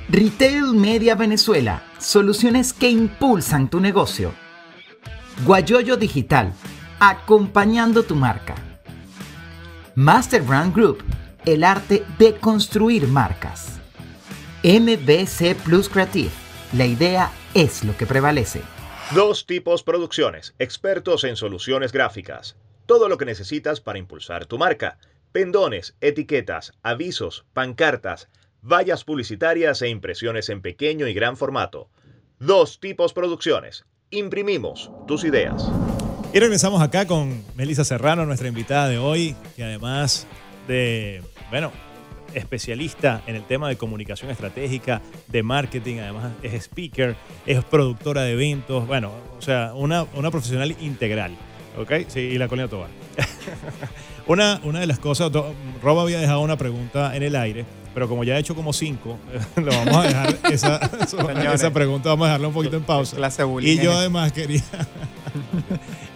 [0.07, 4.33] Retail Media Venezuela, soluciones que impulsan tu negocio.
[5.45, 6.53] Guayoyo Digital,
[6.99, 8.55] acompañando tu marca.
[9.95, 11.03] Master Brand Group,
[11.45, 13.78] el arte de construir marcas.
[14.61, 16.31] MBC Plus Creative,
[16.73, 18.61] la idea es lo que prevalece.
[19.15, 22.57] Dos tipos producciones, expertos en soluciones gráficas.
[22.85, 24.97] Todo lo que necesitas para impulsar tu marca.
[25.31, 28.27] Pendones, etiquetas, avisos, pancartas,
[28.61, 31.89] vallas publicitarias e impresiones en pequeño y gran formato.
[32.37, 33.85] Dos tipos producciones.
[34.09, 35.71] Imprimimos tus ideas.
[36.33, 40.27] Y regresamos acá con Melissa Serrano, nuestra invitada de hoy, que además
[40.67, 41.71] de, bueno,
[42.33, 47.15] especialista en el tema de comunicación estratégica, de marketing, además es speaker,
[47.45, 51.35] es productora de eventos, bueno, o sea, una, una profesional integral,
[51.77, 51.91] ¿ok?
[52.07, 52.89] Sí, y la colina tobar.
[54.27, 55.31] una, una de las cosas,
[55.81, 59.17] Rob había dejado una pregunta en el aire, pero como ya he hecho como cinco,
[59.55, 60.77] lo vamos a dejar, esa,
[61.53, 63.15] esa pregunta vamos a dejarla un poquito en pausa.
[63.15, 63.43] Clase.
[63.61, 64.63] Y yo en- además quería.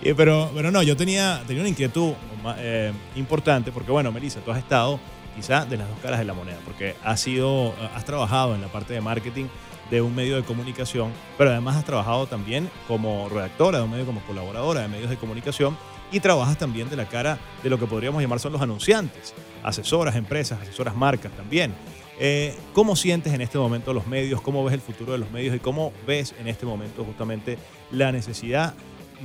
[0.02, 2.13] Y, pero, pero no, yo tenía, tenía una inquietud
[2.58, 4.99] eh, importante porque, bueno, Melissa, tú has estado
[5.36, 8.67] quizá de las dos caras de la moneda, porque has sido, has trabajado en la
[8.67, 9.46] parte de marketing
[9.89, 14.06] de un medio de comunicación, pero además has trabajado también como redactora de un medio,
[14.06, 15.78] como colaboradora de medios de comunicación
[16.12, 20.15] y trabajas también de la cara de lo que podríamos llamar son los anunciantes, asesoras,
[20.15, 21.74] empresas, asesoras marcas también.
[22.19, 24.39] Eh, ¿Cómo sientes en este momento los medios?
[24.41, 25.56] ¿Cómo ves el futuro de los medios?
[25.56, 27.58] ¿Y cómo ves en este momento justamente
[27.91, 28.76] la necesidad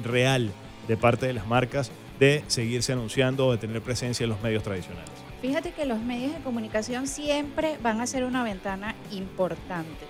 [0.03, 0.51] real
[0.89, 4.63] de parte de las marcas de seguirse anunciando o de tener presencia en los medios
[4.63, 5.28] tradicionales?
[5.41, 10.07] Fíjate que los medios de comunicación siempre van a ser una ventana importante,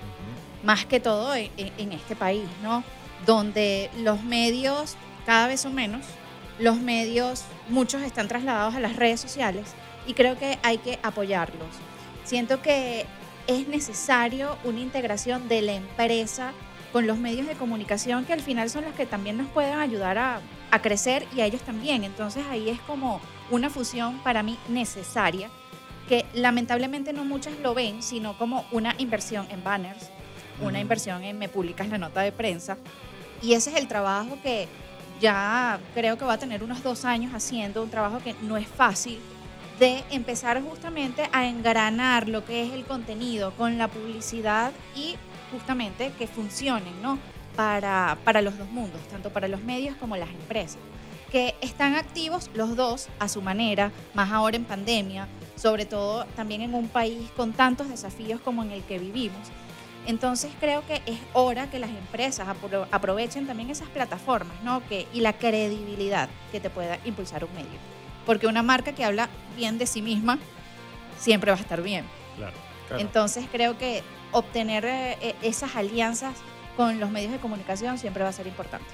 [0.62, 2.82] más que todo en, en- en este país, ¿no?
[3.26, 6.02] Donde los medios cada vez son menos,
[6.58, 9.64] los medios, muchos están trasladados a las redes sociales
[10.06, 11.68] y creo que hay que apoyarlos.
[12.24, 13.04] Siento que
[13.46, 16.52] es necesario una integración de la empresa
[16.92, 20.16] con los medios de comunicación que al final son los que también nos pueden ayudar
[20.16, 22.02] a, a crecer y a ellos también.
[22.04, 25.50] Entonces ahí es como una fusión para mí necesaria
[26.08, 30.10] que lamentablemente no muchas lo ven, sino como una inversión en banners,
[30.60, 32.78] una inversión en me publicas la nota de prensa.
[33.42, 34.66] Y ese es el trabajo que
[35.20, 38.66] ya creo que va a tener unos dos años haciendo, un trabajo que no es
[38.66, 39.18] fácil,
[39.78, 45.16] de empezar justamente a engranar lo que es el contenido con la publicidad y
[45.52, 47.18] justamente que funcionen, ¿no?
[47.54, 50.78] Para, para los dos mundos, tanto para los medios como las empresas,
[51.30, 56.62] que están activos los dos a su manera, más ahora en pandemia, sobre todo también
[56.62, 59.48] en un país con tantos desafíos como en el que vivimos.
[60.06, 64.82] Entonces creo que es hora que las empresas apro- aprovechen también esas plataformas, ¿no?
[64.88, 67.78] Que, y la credibilidad que te pueda impulsar un medio.
[68.24, 70.38] Porque una marca que habla bien de sí misma
[71.18, 72.06] siempre va a estar bien.
[72.36, 72.56] Claro.
[72.98, 76.34] Entonces creo que obtener eh, eh, esas alianzas
[76.76, 78.86] con los medios de comunicación siempre va a ser importante.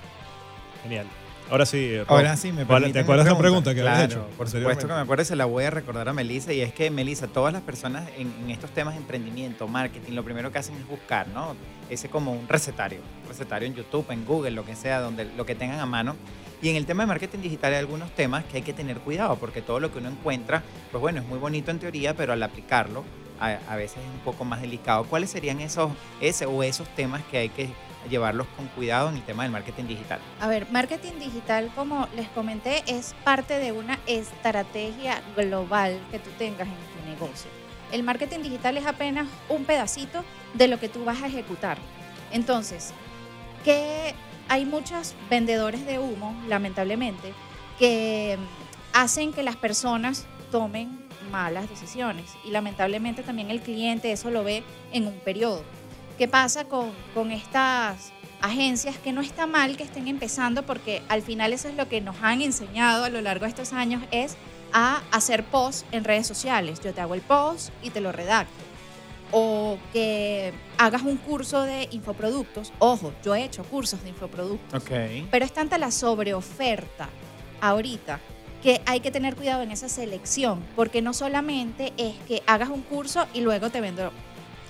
[0.83, 1.07] Genial.
[1.51, 3.75] Ahora sí, Rob, Ahora sí, me ¿cuál- permiten ¿Te acuerdas la pregunta?
[3.75, 4.37] que habías Claro, hecho?
[4.37, 6.91] Por supuesto que me acuerdo, se la voy a recordar a Melissa y es que
[6.91, 10.75] Melissa, todas las personas en, en estos temas de emprendimiento, marketing, lo primero que hacen
[10.77, 11.55] es buscar, ¿no?
[11.91, 15.45] Ese como un recetario, un recetario en YouTube, en Google, lo que sea, donde lo
[15.45, 16.17] que tengan a mano.
[16.63, 19.37] Y en el tema de marketing digital hay algunos temas que hay que tener cuidado
[19.37, 22.43] porque todo lo que uno encuentra, pues bueno, es muy bonito en teoría, pero al
[22.43, 23.05] aplicarlo
[23.39, 25.05] a, a veces es un poco más delicado.
[25.05, 27.69] ¿Cuáles serían esos ese o esos temas que hay que
[28.09, 30.21] llevarlos con cuidado en el tema del marketing digital?
[30.41, 36.31] A ver, marketing digital, como les comenté, es parte de una estrategia global que tú
[36.39, 37.51] tengas en tu negocio.
[37.93, 41.79] El marketing digital es apenas un pedacito de lo que tú vas a ejecutar.
[42.33, 42.93] Entonces,
[43.65, 44.15] que
[44.49, 47.33] hay muchos vendedores de humo, lamentablemente,
[47.79, 48.37] que
[48.93, 54.63] hacen que las personas tomen malas decisiones y lamentablemente también el cliente eso lo ve
[54.93, 55.65] en un periodo.
[56.19, 61.23] ¿Qué pasa con, con estas agencias que no está mal que estén empezando porque al
[61.23, 64.37] final eso es lo que nos han enseñado a lo largo de estos años es
[64.75, 66.81] a hacer posts en redes sociales.
[66.81, 68.53] Yo te hago el post y te lo redacto.
[69.33, 72.73] O que hagas un curso de infoproductos.
[72.81, 74.83] Ojo, yo he hecho cursos de infoproductos.
[74.83, 74.91] Ok.
[75.31, 77.09] Pero es tanta la sobreoferta
[77.61, 78.21] ahorita
[78.63, 82.83] que hay que tener cuidado en esa selección, porque no solamente es que hagas un
[82.83, 84.11] curso y luego te vendo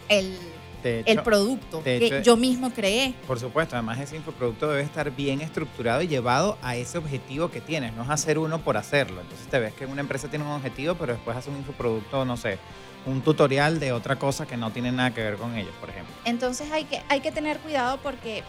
[0.09, 0.37] el,
[0.85, 3.14] De el producto de que yo mismo creé.
[3.27, 7.62] Por supuesto, además ese infoproducto debe estar bien estructurado y llevado a ese objetivo que
[7.62, 9.23] tienes, no es hacer uno por hacerlo.
[9.23, 12.37] Entonces te ves que una empresa tiene un objetivo, pero después hace un infoproducto, no
[12.37, 12.59] sé,
[13.07, 16.14] un tutorial de otra cosa que no tiene nada que ver con ellos, por ejemplo.
[16.27, 18.42] Entonces hay que, hay que tener cuidado porque,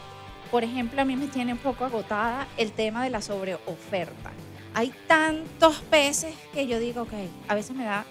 [0.51, 4.33] por ejemplo, a mí me tiene un poco agotada el tema de la sobreoferta.
[4.73, 7.13] Hay tantos peces que yo digo, ok,
[7.47, 8.03] a veces me da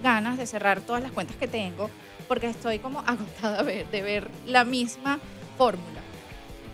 [0.00, 1.90] ganas de cerrar todas las cuentas que tengo
[2.28, 5.20] porque estoy como agotada de ver, de ver la misma
[5.58, 6.00] fórmula,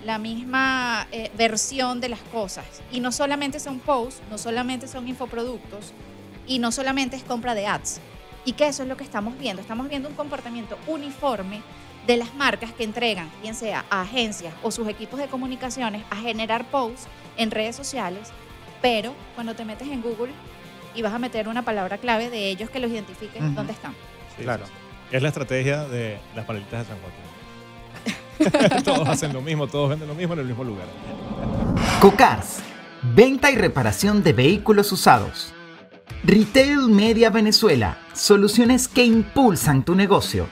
[0.04, 2.64] la misma eh, versión de las cosas.
[2.90, 5.92] Y no solamente son posts, no solamente son infoproductos
[6.46, 8.00] y no solamente es compra de ads.
[8.44, 9.60] Y que eso es lo que estamos viendo.
[9.60, 11.60] Estamos viendo un comportamiento uniforme
[12.06, 16.16] de las marcas que entregan, bien sea a agencias o sus equipos de comunicaciones, a
[16.16, 18.28] generar posts en redes sociales,
[18.80, 20.32] pero cuando te metes en Google
[20.94, 23.54] y vas a meter una palabra clave de ellos que los identifiquen, Ujú.
[23.54, 23.92] ¿dónde están?
[24.36, 24.64] Sí, Claro.
[24.64, 24.89] sí, sí.
[25.11, 27.31] Es la estrategia de las panelitas de San Joaquín.
[28.85, 30.87] todos hacen lo mismo, todos venden lo mismo en el mismo lugar.
[32.01, 32.61] Cocars,
[33.14, 35.53] venta y reparación de vehículos usados.
[36.23, 40.46] Retail Media Venezuela, soluciones que impulsan tu negocio.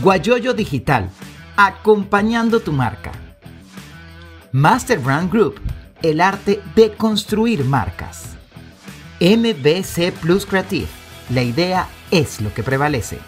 [0.00, 1.10] Guayoyo Digital,
[1.56, 3.12] acompañando tu marca.
[4.52, 5.60] Master Brand Group,
[6.02, 8.30] el arte de construir marcas.
[9.20, 10.88] MBC Plus Creative,
[11.30, 13.18] la idea es lo que prevalece.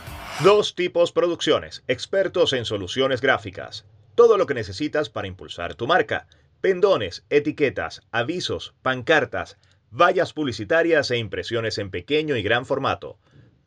[0.43, 3.87] Dos tipos producciones, expertos en soluciones gráficas.
[4.17, 6.27] Todo lo que necesitas para impulsar tu marca.
[6.61, 9.59] Pendones, etiquetas, avisos, pancartas,
[9.93, 13.17] vallas publicitarias e impresiones en pequeño y gran formato.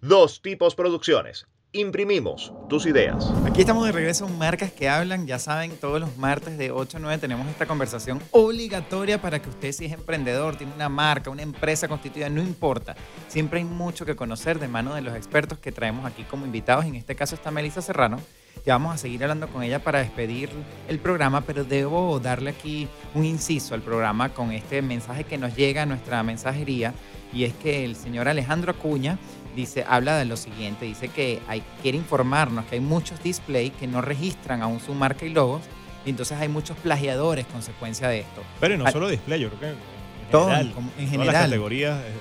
[0.02, 1.48] Dos tipos producciones.
[1.74, 3.30] Imprimimos tus ideas.
[3.46, 5.28] Aquí estamos de regreso en Marcas que Hablan.
[5.28, 9.50] Ya saben, todos los martes de 8 a 9 tenemos esta conversación obligatoria para que
[9.50, 12.96] usted, si es emprendedor, tiene una marca, una empresa constituida, no importa.
[13.28, 16.86] Siempre hay mucho que conocer de mano de los expertos que traemos aquí como invitados.
[16.86, 18.22] En este caso está Melissa Serrano.
[18.66, 20.50] Ya vamos a seguir hablando con ella para despedir
[20.88, 25.54] el programa, pero debo darle aquí un inciso al programa con este mensaje que nos
[25.54, 26.94] llega a nuestra mensajería
[27.34, 29.18] y es que el señor Alejandro Acuña
[29.58, 33.88] dice, habla de lo siguiente, dice que hay, quiere informarnos que hay muchos displays que
[33.88, 35.64] no registran aún su marca y logos,
[36.06, 38.42] y entonces hay muchos plagiadores consecuencia de esto.
[38.62, 39.82] Pero y no Al- solo display, yo creo que en general,
[40.28, 40.62] en todas
[40.98, 41.44] las general.
[41.46, 42.14] categorías, eh,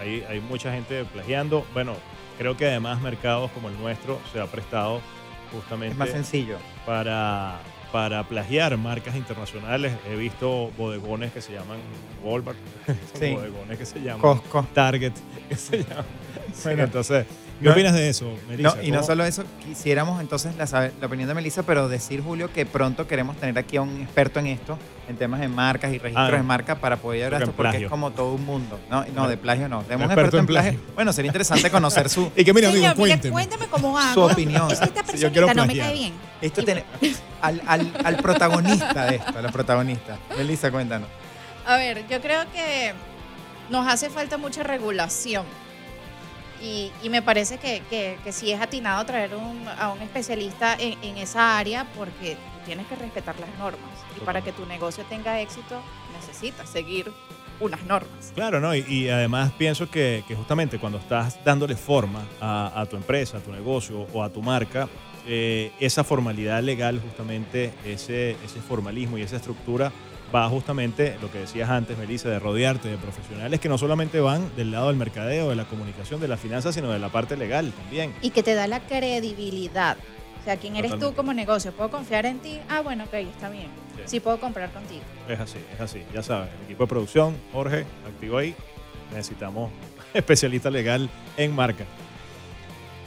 [0.00, 1.64] hay, hay mucha gente plagiando.
[1.74, 1.94] Bueno,
[2.38, 5.00] creo que además mercados como el nuestro se ha prestado
[5.52, 6.56] justamente Es más sencillo.
[6.86, 7.58] para,
[7.92, 9.92] para plagiar marcas internacionales.
[10.10, 11.78] He visto bodegones que se llaman
[12.22, 12.58] Walmart,
[13.18, 13.32] Sí.
[13.34, 14.66] bodegones que se llaman Costco.
[14.74, 15.12] Target,
[15.48, 16.04] que se llaman.
[16.64, 17.26] Bueno, entonces,
[17.58, 18.76] ¿qué no- opinas de eso, Melissa?
[18.76, 22.52] No, y no ¿Cómo- solo eso, quisiéramos entonces la, opinión de Melissa, pero decir, Julio,
[22.52, 25.98] que pronto queremos tener aquí a un experto en esto, en temas de marcas y
[25.98, 27.86] registros Ah, de marcas para poder que esto, porque plagio.
[27.86, 28.78] es como todo un mundo.
[28.90, 29.82] No, no de plagio no.
[29.82, 30.70] Tenemos un Experto experto en en plagio.
[30.80, 30.94] plagio.
[30.94, 33.32] Bueno, sería interesante conocer su, Y que mira, amigo, cuénteme.
[33.32, 34.14] cuéntame cómo hago.
[34.14, 34.70] su opinión.
[34.70, 36.12] Es que esta Si yo quiero no me cae bien.
[36.42, 36.84] Esto tiene-
[37.42, 40.16] al, al- al protagonista de esto, a la protagonista.
[40.36, 41.08] Melissa, cuéntanos.
[41.66, 42.92] A ver, yo creo que
[43.70, 45.44] nos hace falta mucha regulación.
[46.62, 50.74] Y, y me parece que, que, que sí es atinado traer un- a un especialista
[50.78, 53.90] en, en esa área porque tienes que respetar las normas.
[54.16, 55.80] Y para que tu negocio tenga éxito
[56.20, 57.10] necesitas seguir
[57.60, 58.32] unas normas.
[58.34, 58.74] Claro, ¿no?
[58.74, 63.38] Y, y además pienso que, que justamente cuando estás dándole forma a, a tu empresa,
[63.38, 64.88] a tu negocio o a tu marca,
[65.26, 69.92] eh, esa formalidad legal, justamente ese, ese formalismo y esa estructura
[70.34, 74.54] va justamente, lo que decías antes, Melissa, de rodearte de profesionales que no solamente van
[74.56, 77.72] del lado del mercadeo, de la comunicación, de la finanza, sino de la parte legal
[77.72, 78.14] también.
[78.20, 79.96] Y que te da la credibilidad.
[80.40, 81.72] O sea, ¿quién eres tú como negocio?
[81.72, 82.60] ¿Puedo confiar en ti?
[82.68, 83.68] Ah, bueno, ok, está bien.
[83.96, 84.02] Sí.
[84.06, 85.02] Sí puedo comprar contigo.
[85.28, 86.02] Es así, es así.
[86.14, 88.54] Ya sabes, el equipo de producción, Jorge, activo ahí.
[89.12, 89.70] Necesitamos
[90.14, 91.84] especialista legal en marca.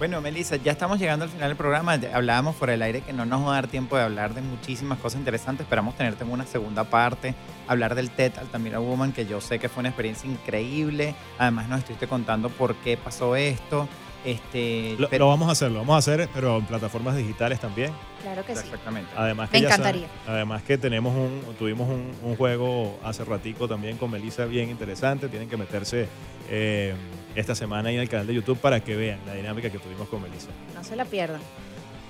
[0.02, 1.94] Bueno, Melissa, ya estamos llegando al final del programa.
[2.12, 4.98] Hablábamos por el aire que no nos va a dar tiempo de hablar de muchísimas
[4.98, 5.64] cosas interesantes.
[5.66, 7.36] Esperamos tenerte en una segunda parte,
[7.68, 11.14] hablar del TED Altamira Woman, que yo sé que fue una experiencia increíble.
[11.38, 13.88] Además, nos estuviste contando por qué pasó esto.
[14.26, 17.60] Este, Lo, pero- lo vamos a hacer, lo vamos a hacer, pero en plataformas digitales
[17.60, 17.92] también.
[18.24, 18.62] Claro que sí.
[18.66, 19.12] Exactamente.
[19.16, 20.08] Además que Me saben- encantaría.
[20.28, 25.28] además que tenemos un, tuvimos un, un juego hace ratico también con Melissa bien interesante.
[25.28, 26.08] Tienen que meterse
[26.50, 26.94] eh,
[27.36, 30.08] esta semana ahí en el canal de YouTube para que vean la dinámica que tuvimos
[30.10, 30.50] con Melissa.
[30.76, 31.42] No se la pierdan.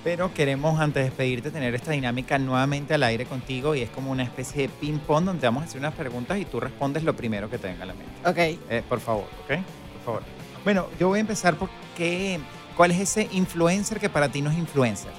[0.04, 4.10] Pero queremos, antes de despedirte, tener esta dinámica nuevamente al aire contigo y es como
[4.10, 7.48] una especie de ping-pong donde vamos a hacer unas preguntas y tú respondes lo primero
[7.48, 8.12] que te venga a la mente.
[8.28, 8.60] Ok.
[8.68, 9.58] Eh, por favor, ¿ok?
[9.94, 10.22] Por favor.
[10.64, 12.40] Bueno, yo voy a empezar por qué,
[12.76, 15.12] ¿cuál es ese influencer que para ti no es influencer?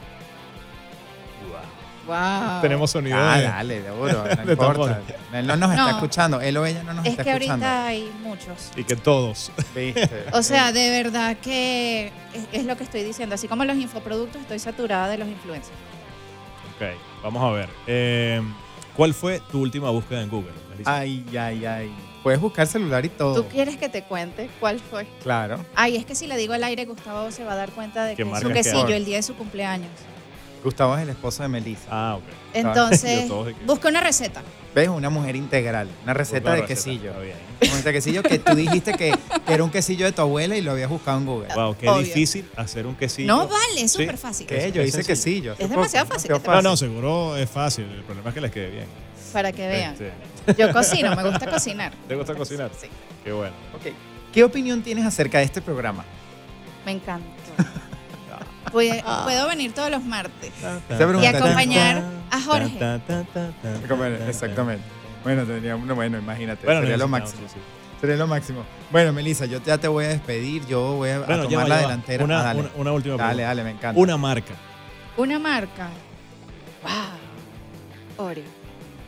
[2.07, 2.61] Wow.
[2.61, 4.05] Tenemos sonido Ah, de- dale, no
[4.45, 4.99] de importa.
[5.33, 5.89] Él no nos está No.
[5.91, 7.65] escuchando, él o ella no nos Es está que escuchando.
[7.65, 8.71] ahorita hay muchos.
[8.75, 9.51] y que todos.
[9.75, 10.25] ¿Viste?
[10.33, 13.35] O sea, de verdad que es, es lo que estoy diciendo.
[13.35, 15.75] Así como los infoproductos, estoy saturada de los influencers.
[16.75, 16.87] Ok,
[17.23, 17.69] vamos a ver.
[17.87, 18.41] Eh,
[18.95, 20.51] ¿Cuál fue tu última búsqueda en Google?
[20.85, 21.95] Ay, ay, ay.
[22.21, 23.35] Puedes buscar celular y todo.
[23.43, 25.05] ¿Tú quieres que te cuente cuál fue?
[25.21, 25.63] Claro.
[25.75, 28.15] Ay, es que si le digo al aire, Gustavo se va a dar cuenta de
[28.15, 28.97] ¿Qué que es un es quesillo que?
[28.97, 29.89] el día de su cumpleaños.
[30.63, 31.87] Gustavo es el esposo de Melissa.
[31.91, 32.23] Ah, ok.
[32.53, 34.41] Entonces, que- busca una receta.
[34.73, 34.87] ¿Ves?
[34.89, 35.87] Una mujer integral.
[36.03, 37.09] Una receta de receta, quesillo.
[37.11, 37.35] está bien.
[37.61, 39.13] Una receta de quesillo que tú dijiste que,
[39.45, 41.53] que era un quesillo de tu abuela y lo habías buscado en Google.
[41.53, 41.99] Wow, qué Obvio.
[42.03, 43.27] difícil hacer un quesillo.
[43.27, 43.99] No vale, es Sí.
[44.01, 44.47] súper fácil.
[44.47, 44.71] ¿Qué?
[44.71, 45.53] Yo hice quesillo.
[45.53, 47.85] hace Es demasiado fácil, demasiado No, no, seguro es fácil.
[47.85, 48.85] El problema es que les quede bien.
[49.31, 49.93] Para que vean.
[49.93, 50.11] Este,
[50.57, 51.93] Yo cocino, me gusta cocinar.
[52.07, 52.71] ¿Te gusta cocinar?
[52.79, 52.87] Sí,
[53.23, 53.53] Qué bueno.
[53.75, 53.93] Ok.
[54.33, 56.03] ¿Qué opinión tienes acerca de este programa?
[56.85, 57.27] me encanta.
[58.73, 60.51] Puede- Puedo venir todos los martes
[61.21, 62.77] y acompañar a Jorge.
[64.27, 64.83] Exactamente.
[65.23, 66.65] Bueno, tendría uno, bueno, imagínate.
[66.65, 67.41] Bueno, sería lo máximo.
[67.47, 67.59] sí, sí.
[68.01, 68.63] Sería lo máximo.
[68.91, 70.65] Bueno, Melissa, yo ya te voy a despedir.
[70.67, 72.23] Yo voy a, a Bueno, ya tomar la delantera.
[72.25, 72.59] Una, Ah, dale.
[72.59, 73.47] una- una última dale, pregunta.
[73.47, 74.01] dale, me encanta.
[74.01, 74.53] Una marca.
[75.15, 75.87] Una marca.
[76.83, 78.25] Wow.
[78.27, 78.43] Oreo.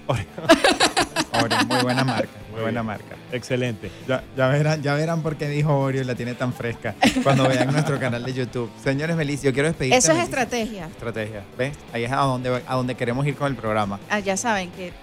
[0.08, 2.30] Oreo, muy buena marca.
[2.46, 3.16] Muy Muy buena marca.
[3.32, 3.92] Excelente.
[4.08, 7.48] Ya, ya verán, ya verán por qué dijo Oreo y la tiene tan fresca cuando
[7.50, 8.70] vean nuestro canal de YouTube.
[8.84, 9.98] Señores Melissa, yo quiero despedirte.
[9.98, 10.42] Eso es Melissa.
[10.42, 10.86] estrategia.
[10.88, 11.44] Estrategia.
[11.58, 11.78] ¿Ves?
[11.94, 14.00] Ahí es a donde, a donde queremos ir con el programa.
[14.10, 14.94] Ah, ya saben que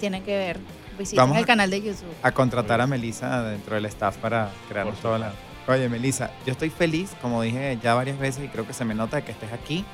[0.00, 0.58] tienen que ver.
[0.98, 2.12] Visiten Vamos el canal de YouTube.
[2.22, 5.32] a contratar a Melissa dentro del staff para crearnos Por toda la...
[5.68, 8.94] Oye, Melissa, yo estoy feliz, como dije ya varias veces y creo que se me
[8.94, 9.84] nota que estés aquí.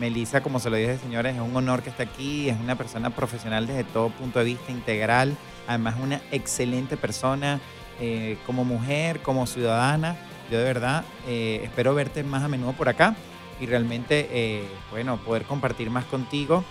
[0.00, 3.10] Melissa, como se lo dije, señores, es un honor que esté aquí, es una persona
[3.10, 5.36] profesional desde todo punto de vista integral,
[5.68, 7.60] además una excelente persona
[8.00, 10.16] eh, como mujer, como ciudadana.
[10.50, 13.14] Yo de verdad eh, espero verte más a menudo por acá
[13.60, 16.64] y realmente, eh, bueno, poder compartir más contigo,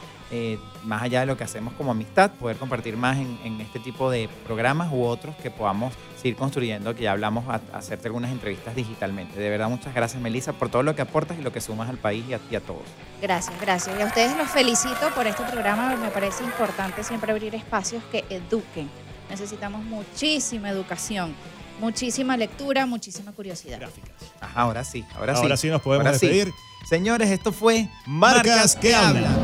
[0.83, 4.29] más allá de lo que hacemos como amistad, poder compartir más en este tipo de
[4.45, 8.75] programas u otros que podamos seguir construyendo, que ya hablamos a, a hacerte algunas entrevistas
[8.75, 9.39] digitalmente.
[9.39, 11.97] De verdad, muchas gracias, Melissa, por todo lo que aportas y lo que sumas al
[11.97, 12.83] país y a, y a todos.
[13.21, 13.97] Gracias, gracias.
[13.97, 15.95] Y a ustedes los felicito por este programa.
[15.95, 18.89] Me parece importante siempre abrir espacios que eduquen.
[19.29, 21.33] Necesitamos muchísima educación,
[21.79, 23.79] muchísima lectura, muchísima curiosidad.
[23.79, 24.11] Gráficas.
[24.41, 25.67] Ajá, ahora sí, ahora, Ahora sí.
[25.67, 26.27] sí nos podemos Ahora sí.
[26.27, 26.53] despedir.
[26.89, 29.35] Señores, esto fue Marcas que hablan.